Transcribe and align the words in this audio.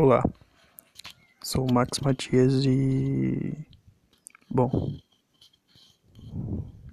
Olá, 0.00 0.22
sou 1.42 1.68
o 1.68 1.74
Max 1.74 1.98
Matias 1.98 2.64
e. 2.64 3.66
Bom, 4.48 4.96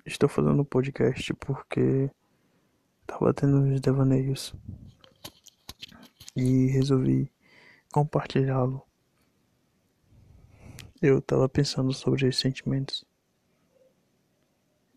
estou 0.04 0.28
fazendo 0.28 0.60
um 0.60 0.66
podcast 0.66 1.31
porque 1.36 2.10
estava 3.02 3.31
tendo 3.31 3.58
uns 3.58 3.79
devaneios 3.79 4.56
e 6.36 6.65
resolvi 6.65 7.31
compartilhá-lo. 7.94 8.81
Eu 10.99 11.19
estava 11.19 11.47
pensando 11.47 11.94
sobre 11.94 12.28
os 12.28 12.40
sentimentos 12.40 13.06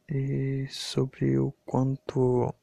e 0.09 0.67
sobre 0.71 1.39
o 1.39 1.53
quanto 1.67 2.55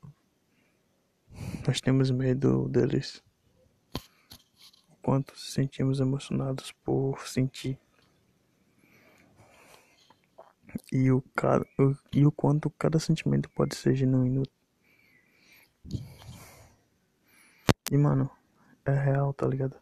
nós 1.67 1.79
temos 1.79 2.09
medo 2.09 2.67
deles 2.67 3.23
quanto 5.05 5.33
nos 5.33 5.53
sentimos 5.53 5.99
emocionados 5.99 6.71
por 6.83 7.27
sentir 7.27 7.77
e 10.91 11.11
o, 11.11 11.23
e 12.11 12.25
o 12.25 12.31
quanto 12.31 12.71
cada 12.71 12.97
sentimento 12.97 13.47
pode 13.51 13.75
ser 13.75 13.93
genuíno. 13.93 14.41
E 17.91 17.95
mano, 17.95 18.31
é 18.83 18.93
real, 18.93 19.31
tá 19.31 19.45
ligado? 19.45 19.79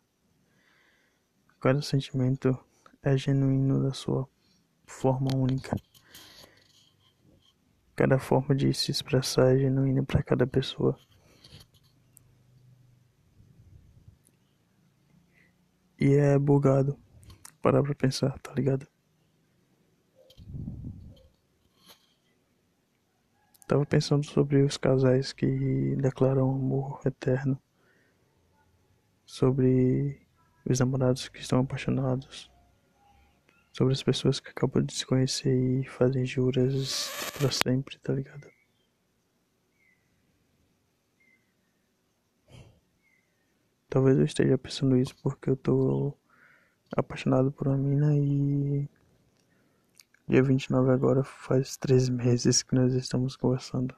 Cada 1.62 1.82
sentimento 1.82 2.60
é 3.02 3.16
genuíno 3.16 3.82
da 3.82 3.94
sua 3.94 4.28
forma 4.86 5.30
única. 5.34 5.74
Cada 7.96 8.20
forma 8.20 8.54
de 8.54 8.74
se 8.74 8.92
expressar 8.92 9.56
é 9.56 9.60
genuína 9.60 10.04
para 10.04 10.22
cada 10.22 10.46
pessoa. 10.46 11.00
E 16.04 16.16
é 16.16 16.38
bugado. 16.38 17.00
Parar 17.62 17.82
pra 17.82 17.96
pensar, 17.96 18.38
tá 18.40 18.54
ligado? 18.54 18.86
Tava 23.66 23.86
pensando 23.86 24.26
sobre 24.26 24.64
os 24.64 24.76
casais 24.76 25.32
que 25.32 25.96
declaram 25.96 26.52
amor 26.52 27.00
eterno. 27.06 27.58
Sobre 29.26 30.20
os 30.70 30.78
namorados 30.78 31.30
que 31.30 31.40
estão 31.40 31.62
apaixonados. 31.62 32.52
Sobre 33.72 33.94
as 33.94 34.04
pessoas 34.04 34.42
que 34.42 34.50
acabam 34.50 34.84
de 34.84 34.94
se 34.94 35.06
conhecer 35.06 35.56
e 35.56 35.88
fazem 35.88 36.26
juras 36.26 37.32
pra 37.38 37.50
sempre, 37.50 37.98
tá 38.00 38.12
ligado? 38.12 38.46
Talvez 43.94 44.18
eu 44.18 44.26
esteja 44.26 44.58
pensando 44.58 44.98
isso 44.98 45.16
porque 45.22 45.52
eu 45.52 45.56
tô 45.56 46.18
apaixonado 46.98 47.52
por 47.52 47.68
uma 47.68 47.78
mina 47.78 48.18
e 48.18 48.90
dia 50.28 50.42
29 50.42 50.90
agora 50.90 51.24
faz 51.24 51.78
três 51.78 52.10
meses 52.10 52.64
que 52.64 52.74
nós 52.74 52.92
estamos 52.96 53.36
conversando. 53.36 53.96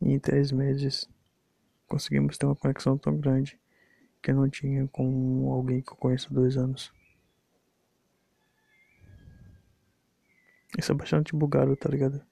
E 0.00 0.10
em 0.10 0.18
três 0.18 0.52
meses 0.52 1.06
conseguimos 1.86 2.38
ter 2.38 2.46
uma 2.46 2.56
conexão 2.56 2.96
tão 2.96 3.14
grande 3.14 3.60
que 4.22 4.30
eu 4.30 4.34
não 4.34 4.48
tinha 4.48 4.88
com 4.88 5.52
alguém 5.52 5.82
que 5.82 5.92
eu 5.92 5.96
conheço 5.96 6.28
há 6.30 6.34
dois 6.34 6.56
anos. 6.56 6.90
Isso 10.78 10.92
é 10.92 10.94
bastante 10.94 11.36
bugado, 11.36 11.76
tá 11.76 11.90
ligado? 11.90 12.24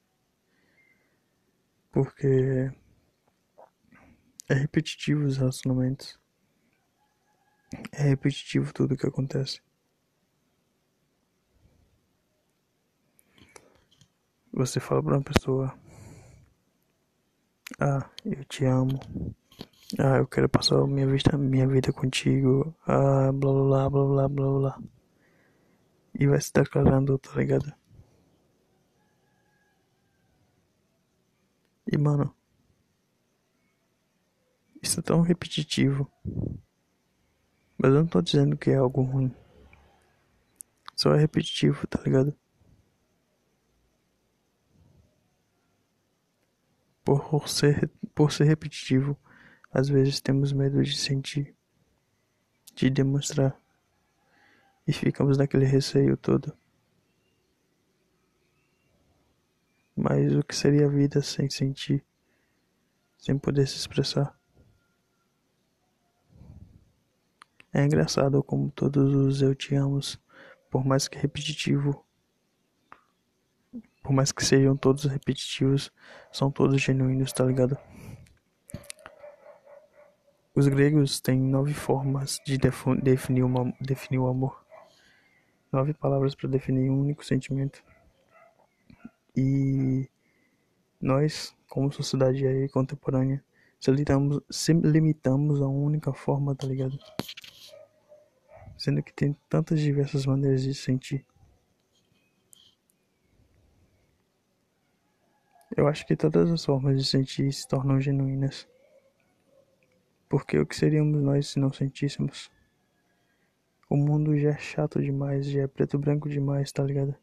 Porque 1.92 2.72
é 4.48 4.54
repetitivo 4.54 5.24
os 5.24 5.36
relacionamentos. 5.36 6.18
É 7.92 8.02
repetitivo 8.02 8.72
tudo 8.72 8.96
que 8.96 9.06
acontece. 9.06 9.60
Você 14.52 14.78
fala 14.80 15.02
pra 15.02 15.14
uma 15.16 15.22
pessoa: 15.22 15.74
Ah, 17.80 18.08
eu 18.24 18.44
te 18.44 18.64
amo. 18.64 19.00
Ah, 19.98 20.18
eu 20.18 20.26
quero 20.26 20.48
passar 20.48 20.86
minha 20.86 21.06
vida, 21.06 21.36
minha 21.38 21.66
vida 21.66 21.92
contigo. 21.92 22.74
Ah, 22.86 23.32
blá 23.32 23.52
blá 23.52 23.90
blá 23.90 24.04
blá 24.06 24.28
blá 24.28 24.58
blá. 24.58 24.82
E 26.18 26.26
vai 26.26 26.40
se 26.40 26.52
declarando, 26.52 27.18
tá 27.18 27.30
ligado? 27.36 27.72
E 31.86 31.96
mano. 31.98 32.34
É 34.98 35.02
tão 35.02 35.20
repetitivo. 35.20 36.10
Mas 37.78 37.90
eu 37.90 38.00
não 38.00 38.06
tô 38.06 38.20
dizendo 38.20 38.56
que 38.56 38.70
é 38.70 38.76
algo 38.76 39.02
ruim. 39.02 39.34
Só 40.94 41.14
é 41.14 41.18
repetitivo, 41.18 41.86
tá 41.86 42.00
ligado? 42.02 42.36
Por 47.04 47.48
ser, 47.48 47.90
por 48.14 48.30
ser 48.30 48.44
repetitivo, 48.44 49.18
às 49.72 49.88
vezes 49.88 50.20
temos 50.20 50.52
medo 50.52 50.82
de 50.82 50.96
sentir, 50.96 51.54
de 52.74 52.88
demonstrar. 52.90 53.58
E 54.86 54.92
ficamos 54.92 55.38
naquele 55.38 55.64
receio 55.64 56.16
todo. 56.16 56.56
Mas 59.96 60.34
o 60.34 60.42
que 60.42 60.54
seria 60.54 60.86
a 60.86 60.90
vida 60.90 61.22
sem 61.22 61.48
sentir, 61.50 62.04
sem 63.18 63.38
poder 63.38 63.66
se 63.66 63.76
expressar? 63.76 64.41
É 67.74 67.82
engraçado 67.82 68.42
como 68.42 68.70
todos 68.70 69.14
os 69.14 69.40
eu 69.40 69.54
te 69.54 69.74
amos, 69.74 70.20
por 70.70 70.84
mais 70.84 71.08
que 71.08 71.16
repetitivo, 71.16 72.04
por 74.02 74.12
mais 74.12 74.30
que 74.30 74.44
sejam 74.44 74.76
todos 74.76 75.04
repetitivos, 75.04 75.90
são 76.30 76.50
todos 76.50 76.82
genuínos, 76.82 77.32
tá 77.32 77.44
ligado? 77.44 77.78
Os 80.54 80.68
gregos 80.68 81.18
têm 81.18 81.40
nove 81.40 81.72
formas 81.72 82.38
de 82.44 82.58
definir, 82.58 83.42
uma, 83.42 83.72
definir 83.80 84.18
o 84.18 84.28
amor. 84.28 84.62
Nove 85.72 85.94
palavras 85.94 86.34
para 86.34 86.50
definir 86.50 86.90
um 86.90 87.00
único 87.00 87.24
sentimento. 87.24 87.82
E 89.34 90.10
nós, 91.00 91.56
como 91.70 91.90
sociedade 91.90 92.68
contemporânea, 92.68 93.42
se 93.82 93.90
limitamos, 93.90 94.40
se 94.48 94.72
limitamos 94.72 95.60
a 95.60 95.66
uma 95.66 95.86
única 95.86 96.12
forma, 96.14 96.54
tá 96.54 96.66
ligado? 96.66 96.98
sendo 98.82 99.00
que 99.00 99.12
tem 99.12 99.32
tantas 99.48 99.78
diversas 99.78 100.26
maneiras 100.26 100.62
de 100.62 100.74
sentir. 100.74 101.24
Eu 105.76 105.86
acho 105.86 106.04
que 106.04 106.16
todas 106.16 106.50
as 106.50 106.64
formas 106.64 106.98
de 106.98 107.04
sentir 107.04 107.52
se 107.52 107.66
tornam 107.68 108.00
genuínas. 108.00 108.68
Porque 110.28 110.58
o 110.58 110.66
que 110.66 110.74
seríamos 110.74 111.22
nós 111.22 111.46
se 111.46 111.60
não 111.60 111.72
sentíssemos? 111.72 112.50
O 113.88 113.96
mundo 113.96 114.36
já 114.36 114.50
é 114.50 114.58
chato 114.58 115.00
demais, 115.00 115.46
já 115.46 115.62
é 115.62 115.66
preto 115.68 115.96
branco 115.96 116.28
demais, 116.28 116.72
tá 116.72 116.82
ligado? 116.82 117.14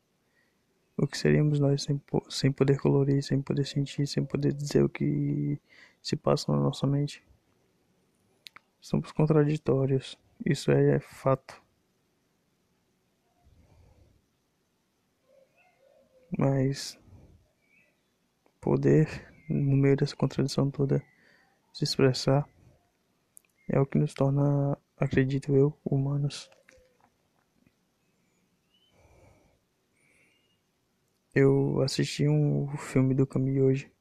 O 1.01 1.07
que 1.07 1.17
seríamos 1.17 1.61
nós 1.61 1.83
sem, 1.83 2.01
sem 2.29 2.51
poder 2.51 2.77
colorir, 2.77 3.23
sem 3.23 3.41
poder 3.41 3.65
sentir, 3.65 4.05
sem 4.05 4.25
poder 4.25 4.51
dizer 4.51 4.83
o 4.83 4.89
que 4.89 5.57
se 6.01 6.17
passa 6.17 6.51
na 6.51 6.59
nossa 6.59 6.85
mente? 6.85 7.23
Somos 8.81 9.13
contraditórios. 9.13 10.19
Isso 10.45 10.69
é 10.71 10.99
fato. 10.99 11.63
Mas 16.37 16.99
poder, 18.59 19.07
no 19.49 19.77
meio 19.77 19.95
dessa 19.95 20.17
contradição 20.17 20.69
toda, 20.69 21.01
se 21.73 21.85
expressar 21.85 22.45
é 23.69 23.79
o 23.79 23.85
que 23.85 23.97
nos 23.97 24.13
torna, 24.13 24.77
acredito 24.97 25.55
eu, 25.55 25.73
humanos. 25.85 26.51
Eu 31.33 31.81
assisti 31.81 32.27
um 32.27 32.67
filme 32.75 33.13
do 33.13 33.27
Camus 33.27 33.55
hoje, 33.57 33.91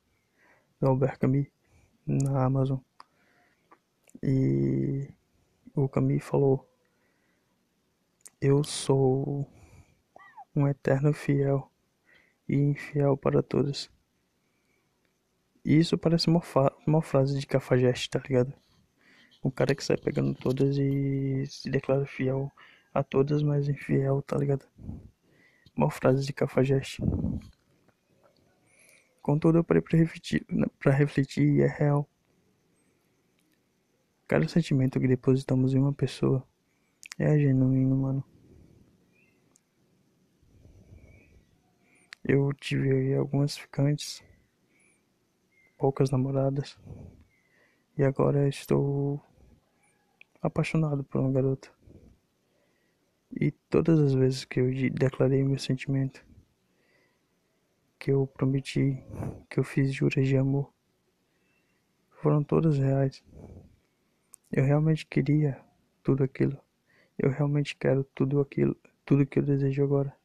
do 0.80 0.88
Albert 0.88 1.19
Camus, 1.19 1.46
na 2.06 2.42
Amazon. 2.44 2.78
E 4.22 5.10
o 5.75 5.86
Camus 5.90 6.25
falou: 6.25 6.66
Eu 8.40 8.64
sou 8.64 9.46
um 10.56 10.66
eterno 10.66 11.12
fiel 11.12 11.70
e 12.48 12.56
infiel 12.56 13.14
para 13.14 13.42
todos. 13.42 13.90
E 15.62 15.78
isso 15.78 15.98
parece 15.98 16.28
uma, 16.28 16.40
uma 16.86 17.02
frase 17.02 17.38
de 17.38 17.46
cafajeste, 17.46 18.08
tá 18.08 18.20
ligado? 18.20 18.54
O 19.42 19.50
cara 19.50 19.74
que 19.74 19.84
sai 19.84 19.98
pegando 19.98 20.34
todas 20.34 20.78
e 20.78 21.44
se 21.46 21.69
declara 21.69 22.06
fiel 22.06 22.50
a 22.94 23.02
todas, 23.02 23.42
mas 23.42 23.69
infiel, 23.69 24.22
tá 24.22 24.38
ligado? 24.38 24.66
Uma 25.78 25.92
frase 25.92 26.26
de 26.26 26.32
cafajeste. 26.32 27.00
Contudo, 29.22 29.58
eu 29.58 29.64
parei 29.64 29.80
pra 29.80 29.96
refletir, 29.96 30.44
pra 30.76 30.90
refletir 30.90 31.48
e 31.48 31.62
é 31.62 31.69
real. 31.69 32.04
Cada 34.26 34.48
sentimento 34.48 34.98
que 34.98 35.06
depositamos 35.06 35.75
em 35.75 35.78
uma 35.78 35.92
pessoa 35.92 36.44
é 37.16 37.38
genuíno, 37.38 37.96
mano. 37.96 38.25
Eu 42.24 42.52
tive 42.54 43.14
algumas 43.14 43.56
ficantes, 43.56 44.20
poucas 45.78 46.10
namoradas, 46.10 46.76
e 47.96 48.02
agora 48.02 48.48
estou 48.48 49.24
apaixonado 50.42 51.04
por 51.04 51.20
uma 51.20 51.31
garota. 51.31 51.77
E 53.30 53.50
todas 53.50 53.98
as 53.98 54.14
vezes 54.14 54.44
que 54.44 54.60
eu 54.60 54.70
declarei 54.90 55.44
meu 55.44 55.58
sentimento, 55.58 56.25
que 57.98 58.10
eu 58.10 58.26
prometi, 58.26 59.02
que 59.50 59.58
eu 59.58 59.64
fiz 59.64 59.92
juras 59.92 60.26
de 60.26 60.36
amor, 60.36 60.72
foram 62.22 62.42
todas 62.42 62.78
reais. 62.78 63.22
Eu 64.50 64.64
realmente 64.64 65.06
queria 65.06 65.60
tudo 66.02 66.25
aquilo. 66.25 66.58
Eu 67.19 67.30
realmente 67.30 67.76
quero 67.76 68.04
tudo 68.14 68.40
aquilo, 68.40 68.76
tudo 69.04 69.26
que 69.26 69.38
eu 69.38 69.42
desejo 69.42 69.82
agora. 69.82 70.16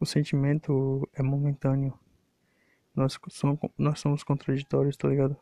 O 0.00 0.04
sentimento 0.04 1.08
é 1.14 1.22
momentâneo. 1.22 1.98
Nós 2.94 3.18
somos, 3.28 3.58
nós 3.78 4.00
somos 4.00 4.22
contraditórios, 4.22 4.96
tá 4.96 5.08
ligado? 5.08 5.36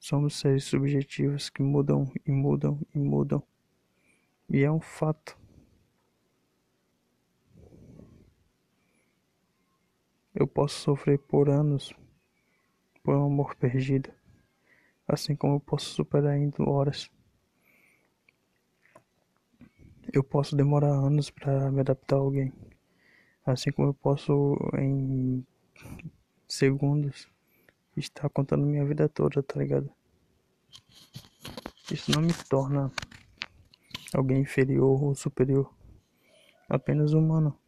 Somos 0.00 0.34
seres 0.34 0.64
subjetivos 0.64 1.48
que 1.48 1.62
mudam 1.62 2.12
e 2.26 2.32
mudam 2.32 2.80
e 2.92 2.98
mudam. 2.98 3.40
E 4.48 4.64
é 4.64 4.70
um 4.72 4.80
fato. 4.80 5.38
Eu 10.34 10.48
posso 10.48 10.80
sofrer 10.80 11.18
por 11.20 11.48
anos 11.48 11.92
por 13.04 13.14
um 13.14 13.26
amor 13.26 13.54
perdido 13.54 14.12
assim 15.12 15.34
como 15.34 15.56
eu 15.56 15.60
posso 15.60 15.86
superar 15.86 16.36
em 16.36 16.50
horas. 16.58 17.10
Eu 20.12 20.24
posso 20.24 20.56
demorar 20.56 20.90
anos 20.90 21.30
para 21.30 21.70
me 21.70 21.80
adaptar 21.80 22.16
a 22.16 22.20
alguém, 22.20 22.52
assim 23.44 23.70
como 23.70 23.88
eu 23.88 23.94
posso 23.94 24.56
em 24.78 25.44
segundos 26.48 27.28
estar 27.96 28.28
contando 28.30 28.66
minha 28.66 28.84
vida 28.84 29.08
toda, 29.08 29.42
tá 29.42 29.58
ligado? 29.58 29.90
Isso 31.92 32.10
não 32.12 32.22
me 32.22 32.32
torna 32.48 32.90
alguém 34.14 34.40
inferior 34.42 35.02
ou 35.02 35.14
superior, 35.14 35.72
apenas 36.68 37.12
humano. 37.12 37.58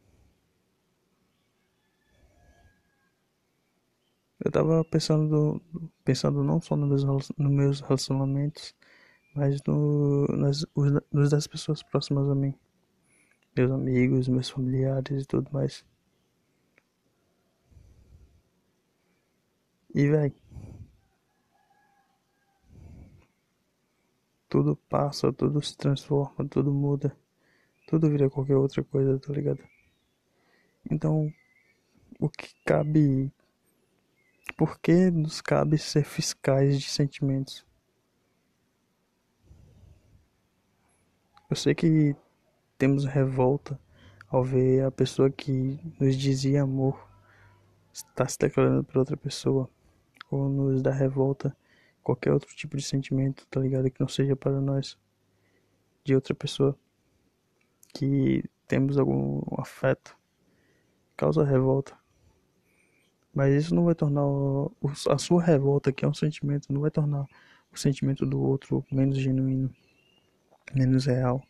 Eu 4.43 4.51
tava 4.51 4.83
pensando, 4.83 5.61
pensando 6.03 6.43
não 6.43 6.61
só 6.61 6.75
nos 6.75 7.03
meus, 7.03 7.31
nos 7.37 7.51
meus 7.51 7.79
relacionamentos, 7.79 8.75
mas 9.33 9.61
no, 9.65 10.27
nas, 10.27 10.65
nos 11.11 11.29
das 11.29 11.47
pessoas 11.47 11.81
próximas 11.81 12.29
a 12.29 12.35
mim. 12.35 12.53
Meus 13.55 13.71
amigos, 13.71 14.27
meus 14.27 14.49
familiares 14.49 15.23
e 15.23 15.25
tudo 15.25 15.49
mais. 15.53 15.85
E 19.93 20.07
véi. 20.07 20.33
Tudo 24.49 24.75
passa, 24.89 25.31
tudo 25.31 25.61
se 25.61 25.75
transforma, 25.77 26.47
tudo 26.49 26.73
muda. 26.73 27.15
Tudo 27.87 28.09
vira 28.09 28.29
qualquer 28.29 28.55
outra 28.55 28.83
coisa, 28.83 29.19
tá 29.19 29.33
ligado? 29.33 29.63
Então, 30.89 31.31
o 32.19 32.29
que 32.29 32.53
cabe 32.65 33.31
por 34.57 34.79
que 34.79 35.09
nos 35.09 35.41
cabe 35.41 35.77
ser 35.77 36.03
fiscais 36.03 36.79
de 36.79 36.87
sentimentos? 36.87 37.65
Eu 41.49 41.55
sei 41.55 41.73
que 41.73 42.15
temos 42.77 43.05
revolta 43.05 43.79
ao 44.27 44.43
ver 44.43 44.85
a 44.85 44.91
pessoa 44.91 45.29
que 45.29 45.79
nos 45.99 46.15
dizia 46.15 46.63
amor 46.63 47.07
estar 47.91 48.29
se 48.29 48.37
declarando 48.39 48.83
para 48.83 48.99
outra 48.99 49.17
pessoa, 49.17 49.69
ou 50.33 50.49
nos 50.49 50.81
dá 50.81 50.91
revolta 50.91 51.55
qualquer 52.01 52.33
outro 52.33 52.53
tipo 52.55 52.75
de 52.75 52.83
sentimento, 52.83 53.45
tá 53.49 53.59
ligado? 53.59 53.89
Que 53.89 54.01
não 54.01 54.07
seja 54.07 54.35
para 54.35 54.59
nós, 54.59 54.97
de 56.03 56.15
outra 56.15 56.33
pessoa, 56.33 56.77
que 57.93 58.43
temos 58.67 58.97
algum 58.97 59.41
afeto, 59.57 60.17
causa 61.15 61.43
revolta. 61.43 61.95
Mas 63.33 63.53
isso 63.53 63.75
não 63.75 63.85
vai 63.85 63.95
tornar 63.95 64.23
a 65.09 65.17
sua 65.17 65.41
revolta, 65.41 65.93
que 65.93 66.03
é 66.03 66.07
um 66.07 66.13
sentimento, 66.13 66.71
não 66.73 66.81
vai 66.81 66.91
tornar 66.91 67.25
o 67.71 67.77
sentimento 67.77 68.25
do 68.25 68.41
outro 68.41 68.83
menos 68.91 69.17
genuíno, 69.17 69.73
menos 70.75 71.05
real. 71.05 71.41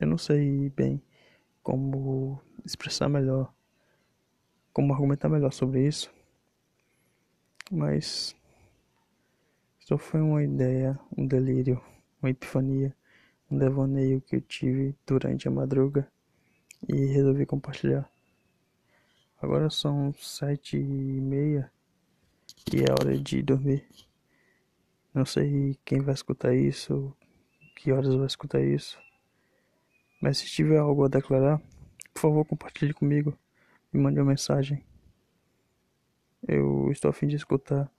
Eu 0.00 0.06
não 0.06 0.16
sei 0.16 0.70
bem 0.70 1.02
como 1.62 2.40
expressar 2.64 3.08
melhor, 3.08 3.52
como 4.72 4.92
argumentar 4.92 5.28
melhor 5.28 5.52
sobre 5.52 5.86
isso, 5.86 6.12
mas 7.70 8.34
só 9.80 9.98
foi 9.98 10.20
uma 10.20 10.42
ideia, 10.42 10.98
um 11.16 11.26
delírio, 11.26 11.82
uma 12.22 12.30
epifania 12.30 12.94
um 13.50 13.58
devaneio 13.58 14.20
que 14.20 14.36
eu 14.36 14.40
tive 14.40 14.94
durante 15.04 15.48
a 15.48 15.50
madruga 15.50 16.08
e 16.88 17.06
resolvi 17.06 17.44
compartilhar. 17.44 18.08
Agora 19.42 19.68
são 19.68 20.14
sete 20.14 20.76
e 20.76 21.20
meia 21.20 21.70
e 22.72 22.82
é 22.82 22.92
hora 22.92 23.18
de 23.18 23.42
dormir. 23.42 23.84
Não 25.12 25.24
sei 25.24 25.76
quem 25.84 26.00
vai 26.00 26.14
escutar 26.14 26.54
isso, 26.54 27.12
que 27.74 27.90
horas 27.90 28.14
vai 28.14 28.26
escutar 28.26 28.62
isso. 28.62 28.98
Mas 30.20 30.38
se 30.38 30.46
tiver 30.46 30.78
algo 30.78 31.04
a 31.04 31.08
declarar, 31.08 31.60
por 32.12 32.20
favor 32.20 32.44
compartilhe 32.44 32.92
comigo. 32.92 33.36
Me 33.92 34.00
mande 34.00 34.20
uma 34.20 34.30
mensagem. 34.30 34.84
Eu 36.46 36.90
estou 36.90 37.08
a 37.08 37.12
fim 37.12 37.26
de 37.26 37.36
escutar 37.36 37.90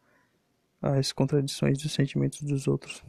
as 0.82 1.12
contradições 1.12 1.78
dos 1.82 1.92
sentimentos 1.92 2.42
dos 2.42 2.68
outros 2.68 3.04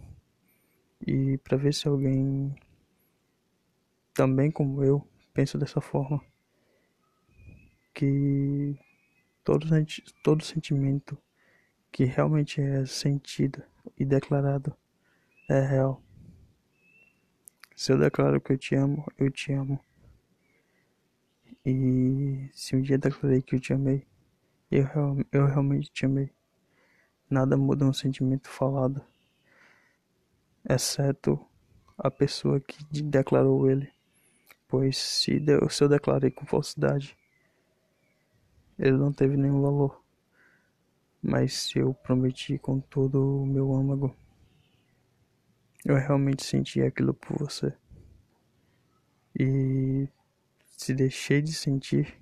e 1.06 1.38
para 1.38 1.56
ver 1.56 1.73
se 1.73 1.88
alguém 1.88 2.55
também 4.12 4.50
como 4.50 4.85
eu 4.85 5.06
pensa 5.32 5.56
dessa 5.56 5.81
forma 5.81 6.20
que 7.95 8.76
todo, 9.42 9.66
todo 10.23 10.45
sentimento 10.45 11.16
que 11.90 12.04
realmente 12.04 12.61
é 12.61 12.85
sentido 12.87 13.62
e 13.99 14.04
declarado 14.04 14.75
é 15.49 15.61
real. 15.61 16.02
Se 17.75 17.93
eu 17.93 17.99
declaro 17.99 18.41
que 18.41 18.52
eu 18.52 18.59
te 18.59 18.75
amo, 18.75 19.07
eu 19.19 19.31
te 19.31 19.52
amo. 19.52 19.81
E 21.64 22.49
se 22.52 22.76
um 22.76 22.83
dia 22.83 22.99
declarei 22.99 23.41
que 23.41 23.55
eu 23.55 23.61
te 23.61 23.73
amei, 23.73 24.07
eu, 24.71 24.87
eu 25.31 25.47
realmente 25.47 25.91
te 25.91 26.07
amei. 26.07 26.31
Nada 27.31 27.57
muda 27.57 27.85
um 27.85 27.93
sentimento 27.93 28.49
falado 28.49 29.02
exceto 30.69 31.45
a 31.99 32.11
pessoa 32.11 32.61
que 32.61 32.85
declarou 33.02 33.71
ele, 33.71 33.91
pois 34.69 34.97
se, 34.97 35.38
deu, 35.38 35.69
se 35.69 35.83
eu 35.83 35.88
declarei 35.88 36.31
com 36.31 36.47
falsidade, 36.47 37.17
ele 38.79 38.97
não 38.97 39.12
teve 39.12 39.37
nenhum 39.37 39.61
valor. 39.61 40.02
Mas 41.23 41.55
se 41.55 41.79
eu 41.79 41.95
prometi 41.95 42.59
com 42.59 42.81
todo 42.81 43.43
o 43.43 43.47
meu 43.47 43.73
âmago, 43.73 44.14
eu 45.85 45.97
realmente 45.97 46.45
senti 46.45 46.81
aquilo 46.81 47.12
por 47.12 47.39
você. 47.39 47.73
E 49.39 50.09
se 50.77 50.95
deixei 50.95 51.43
de 51.43 51.53
sentir, 51.53 52.21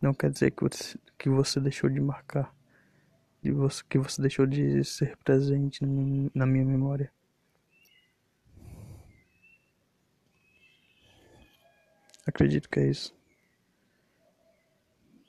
não 0.00 0.14
quer 0.14 0.30
dizer 0.30 0.52
que 0.52 0.62
você, 0.62 0.98
que 1.18 1.28
você 1.28 1.60
deixou 1.60 1.90
de 1.90 2.00
marcar, 2.00 2.54
de 3.42 3.50
você, 3.52 3.82
que 3.88 3.98
você 3.98 4.20
deixou 4.20 4.46
de 4.46 4.84
ser 4.84 5.16
presente 5.18 5.84
na 6.34 6.46
minha 6.46 6.64
memória. 6.64 7.12
Acredito 12.26 12.68
que 12.70 12.80
é 12.80 12.88
isso. 12.88 13.14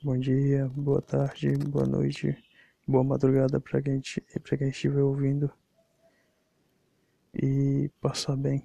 Bom 0.04 0.18
dia, 0.18 0.68
boa 0.76 1.02
tarde, 1.02 1.58
boa 1.58 1.86
noite, 1.86 2.38
boa 2.88 3.04
madrugada 3.04 3.60
para 3.60 3.82
quem, 3.82 4.00
quem 4.02 4.70
estiver 4.70 5.02
ouvindo. 5.02 5.52
E 7.36 7.90
passar 8.02 8.36
bem. 8.38 8.64